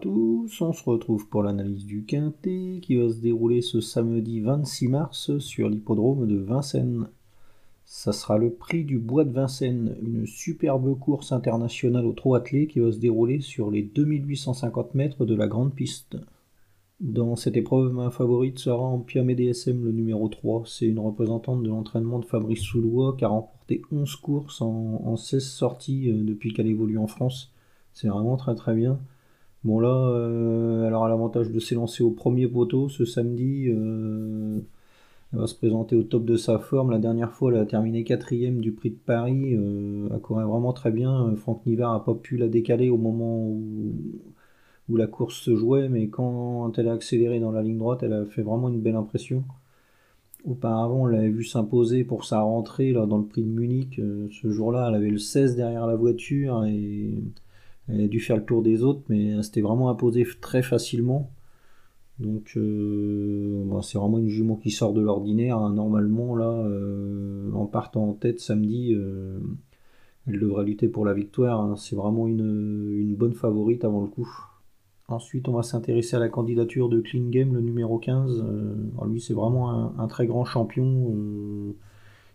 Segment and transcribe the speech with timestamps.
[0.00, 4.88] tous, on se retrouve pour l'analyse du Quintet qui va se dérouler ce samedi 26
[4.88, 7.08] mars sur l'hippodrome de Vincennes.
[7.84, 12.66] Ça sera le prix du Bois de Vincennes, une superbe course internationale au trot attelé
[12.66, 16.16] qui va se dérouler sur les 2850 mètres de la grande piste.
[17.00, 20.62] Dans cette épreuve, ma favorite sera en Piamé DSM le numéro 3.
[20.66, 25.16] C'est une représentante de l'entraînement de Fabrice Soulois qui a remporté 11 courses en, en
[25.16, 27.52] 16 sorties euh, depuis qu'elle évolue en France.
[27.92, 28.98] C'est vraiment très très bien.
[29.62, 33.66] Bon là, euh, elle aura l'avantage de s'élancer au premier poteau ce samedi.
[33.68, 34.60] Euh,
[35.32, 36.90] elle va se présenter au top de sa forme.
[36.90, 39.54] La dernière fois, elle a terminé quatrième du prix de Paris.
[39.56, 41.34] Euh, elle courait vraiment très bien.
[41.36, 46.08] Franck Nivard n'a pas pu la décaler au moment où, la course se jouait, mais
[46.08, 49.44] quand elle a accéléré dans la ligne droite, elle a fait vraiment une belle impression.
[50.44, 54.00] Auparavant, on l'avait vu s'imposer pour sa rentrée dans le prix de Munich.
[54.32, 57.14] ce jour-là, elle avait le 16 derrière la voiture et
[57.92, 61.30] elle a dû faire le tour des autres, mais elle s'était vraiment imposée très facilement.
[62.20, 65.58] Donc euh, c'est vraiment une jument qui sort de l'ordinaire.
[65.58, 65.72] Hein.
[65.72, 69.40] Normalement, là, euh, en partant en tête samedi, euh,
[70.26, 71.60] elle devrait lutter pour la victoire.
[71.60, 71.76] Hein.
[71.76, 74.28] C'est vraiment une, bonne favorite avant le coup.
[75.08, 78.44] Ensuite, on va s'intéresser à la candidature de Clean Game, le numéro 15.
[79.08, 81.12] lui, c'est vraiment un, très grand champion.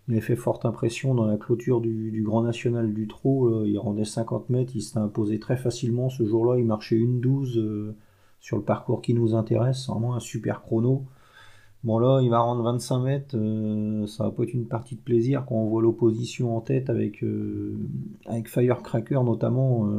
[0.08, 3.66] Il avait fait forte impression dans la clôture du, Grand National du Trot.
[3.66, 6.10] Il rendait 50 mètres, il s'est imposé très facilement.
[6.10, 7.96] Ce jour-là, il marchait une 12 euh,
[8.40, 9.88] sur le parcours qui nous intéresse.
[9.88, 11.04] Vraiment un super chrono.
[11.84, 13.36] Bon là, il va rendre 25 mètres.
[13.36, 16.90] Euh, ça va pas être une partie de plaisir quand on voit l'opposition en tête
[16.92, 17.76] avec, euh,
[18.28, 19.90] avec Firecracker notamment.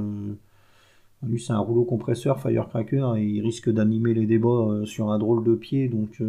[1.23, 5.43] lui, c'est un rouleau compresseur, Firecracker, et il risque d'animer les débats sur un drôle
[5.43, 5.89] de pied.
[5.89, 6.21] Donc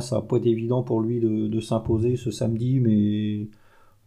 [0.00, 3.48] ça va pas être évident pour lui de, s'imposer ce samedi, mais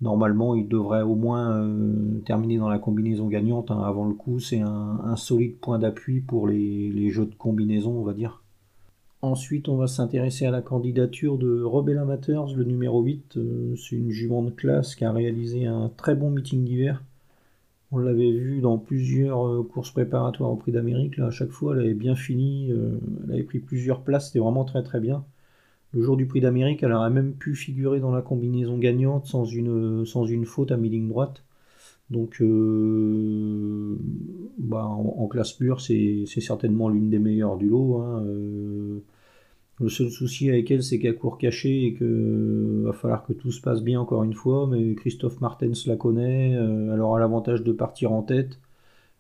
[0.01, 4.39] normalement il devrait au moins euh, terminer dans la combinaison gagnante hein, avant le coup.
[4.39, 8.41] C'est un, solide point d'appui pour les, jeux de combinaison, on va dire.
[9.21, 13.37] Ensuite, on va s'intéresser à la candidature de Robel Amateurs, le numéro 8.
[13.37, 17.03] Euh, c'est une jument de classe qui a réalisé un très bon meeting d'hiver.
[17.91, 21.19] On l'avait vu dans plusieurs euh, courses préparatoires au Prix d'Amérique.
[21.19, 22.69] À chaque fois, elle avait bien fini.
[22.69, 24.27] elle avait pris plusieurs places.
[24.27, 25.23] C'était vraiment très très bien.
[25.97, 29.45] Le jour du prix d'Amérique, elle aurait même pu figurer dans la combinaison gagnante sans
[29.45, 31.43] une, faute à mi-ligne droite.
[32.11, 33.97] Donc, euh,
[34.59, 37.97] bah, en, classe pure, c'est certainement l'une des meilleures du lot.
[37.97, 38.99] Hein, euh.
[39.79, 43.51] le seul souci avec elle, c'est qu'elle court cachée et qu'il va falloir que tout
[43.51, 44.67] se passe bien encore une fois.
[44.67, 48.59] Mais Christophe Martens la connaît, euh, elle aura l'avantage de partir en tête.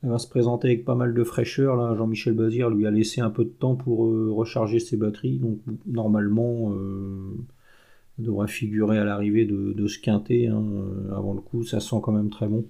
[0.07, 1.75] Va se présenter avec pas mal de fraîcheur.
[1.75, 5.37] Là, Jean-Michel Bazir lui a laissé un peu de temps pour euh, recharger ses batteries.
[5.37, 10.47] Donc normalement, euh, figurer à l'arrivée de, ce quintet.
[10.47, 12.65] Hein, euh, avant le coup, ça sent quand même très bon.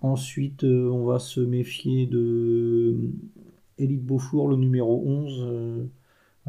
[0.00, 2.94] Ensuite, on va se méfier de
[3.78, 5.88] Élite Beaufour, le numéro 11.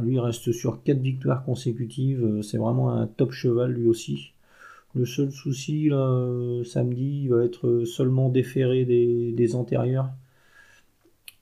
[0.03, 2.41] lui, reste sur 4 victoires consécutives.
[2.43, 4.33] C'est vraiment un top cheval lui aussi.
[4.95, 10.09] Le seul souci, euh, samedi, va être seulement déféré des, antérieurs.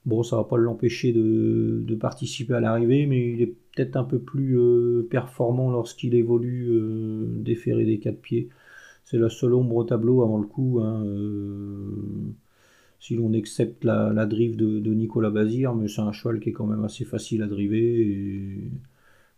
[0.05, 4.19] Bon, ça va pas l'empêcher de, participer à l'arrivée, mais il est peut-être un peu
[4.19, 8.49] plus euh, performant lorsqu'il évolue euh, déféré des quatre pieds.
[9.03, 10.79] C'est la seule ombre au tableau avant le coup.
[10.81, 11.05] Hein,
[12.99, 16.65] si l'on accepte la, drive de, Nicolas Bazir, mais c'est un cheval qui est quand
[16.65, 18.69] même assez facile à driver.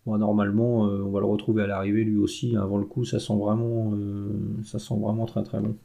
[0.06, 2.56] Normalement, euh, on va le retrouver à l'arrivée lui aussi.
[2.56, 4.30] Avant le coup, ça sent vraiment, euh,
[4.64, 5.76] ça sent vraiment très très bon.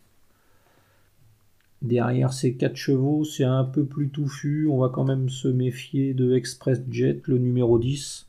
[1.83, 4.67] Derrière ces quatre chevaux, c'est un peu plus touffu.
[4.69, 8.27] On va quand même se méfier de Express Jet, le numéro 10.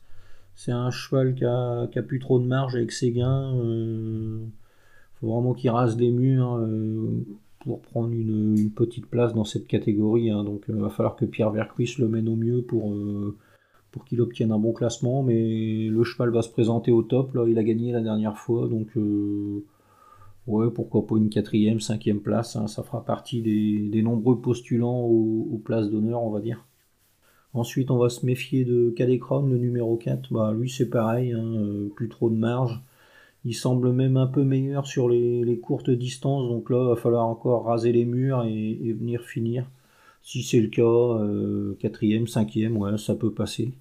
[0.54, 3.52] C'est un cheval qui a, plus trop de marge avec ses gains.
[3.54, 4.38] Il euh,
[5.20, 6.60] faut vraiment qu'il rase des murs
[7.60, 10.30] pour prendre une, petite place dans cette catégorie.
[10.30, 10.44] Hein.
[10.44, 12.92] Donc il va falloir que Pierre Vercuis le mène au mieux pour,
[13.96, 17.46] pour qu'il obtienne un bon classement, mais le cheval va se présenter au top, là
[17.48, 19.64] il a gagné la dernière fois, donc euh,
[20.46, 25.58] ouais pourquoi pas une quatrième, cinquième place, hein, ça fera partie des, nombreux postulants aux,
[25.64, 26.66] places d'honneur on va dire.
[27.54, 31.54] Ensuite on va se méfier de Cadécron, le numéro 4, bah, lui c'est pareil, hein,
[31.56, 32.82] euh, plus trop de marge.
[33.46, 37.26] Il semble même un peu meilleur sur les, courtes distances, donc là il va falloir
[37.26, 39.70] encore raser les murs et, venir finir.
[40.22, 43.72] Si c'est le cas, euh, quatrième, cinquième, ouais, ça peut passer.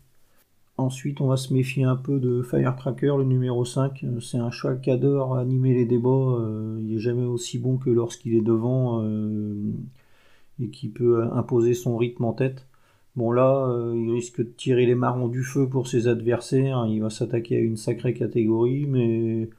[0.78, 4.06] Ensuite, on va se méfier un peu de Firecracker, le numéro 5.
[4.22, 6.10] C'est un cheval qui adore animer les débats.
[6.10, 9.56] Euh, il n'est jamais aussi bon que lorsqu'il est devant euh,
[10.62, 12.68] et qui peut imposer son rythme en tête.
[13.16, 16.86] Bon là, euh, il risque de tirer les marrons du feu pour ses adversaires.
[16.90, 19.50] Il va s'attaquer à une sacrée catégorie, mais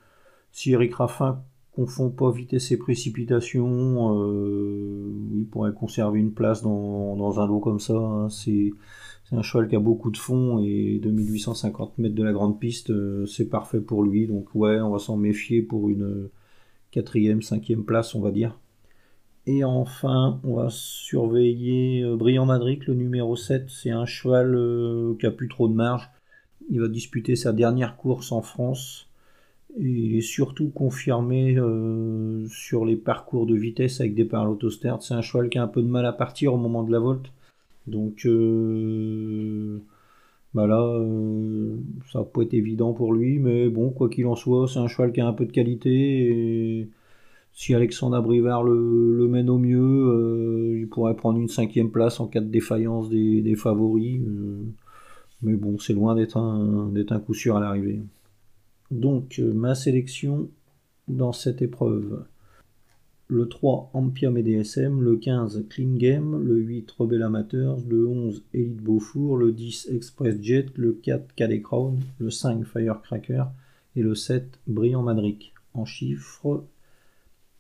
[0.53, 1.43] si Eric Raffin
[1.77, 4.19] confond pas vitesse et précipitation.
[4.19, 7.95] Euh, il pourrait conserver une place dans, un lot comme ça.
[7.95, 8.29] Hein.
[8.31, 8.73] C'est
[9.32, 13.26] un cheval qui a beaucoup de fond et 2850 mètres de la grande piste, euh,
[13.26, 14.26] c'est parfait pour lui.
[14.26, 16.28] Donc ouais, on va s'en méfier pour une
[16.90, 18.58] quatrième, cinquième place, on va dire.
[19.46, 23.69] Et enfin, on va surveiller euh, Brillant Madrid, le numéro 7.
[23.69, 24.56] C'est un cheval
[25.19, 26.11] qui a plus trop de marge.
[26.70, 29.06] Il va disputer sa dernière course en France
[29.79, 35.02] il est surtout confirmé euh, sur les parcours de vitesse avec départ à l'autostart.
[35.02, 36.99] C'est un cheval qui a un peu de mal à partir au moment de la
[36.99, 37.26] volte.
[37.87, 39.81] Donc euh,
[40.55, 41.77] bah là, euh,
[42.12, 43.38] ça pas être évident pour lui.
[43.38, 45.91] Mais bon, quoi qu'il en soit, c'est un cheval qui a un peu de qualité.
[45.91, 46.88] Et
[47.53, 52.41] si Alexandre Abrivard le, mène au mieux, il pourrait prendre une cinquième place en cas
[52.41, 54.21] de défaillance des, favoris.
[55.43, 58.00] mais bon, c'est loin d'être un, un coup sûr à l'arrivée.
[58.91, 60.49] Donc euh, ma sélection
[61.09, 62.25] dans cette épreuve.
[63.28, 68.44] Le 3 Ampium et DSM, le 15 Clean Game, le 8 Rebel Amateurs, le 11
[68.55, 73.46] Elite Beaufour, le 10 Express Jet, le 4 Cadet Crown, le 5 Firecracker
[73.96, 75.52] et le 7 Brillant Madric.
[75.75, 76.64] En chiffres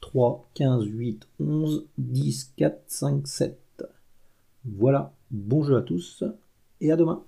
[0.00, 3.84] 3, 15, 8, 11, 10, 4, 5, 7.
[4.64, 6.22] Voilà, bon jeu à tous
[6.80, 7.24] et à demain.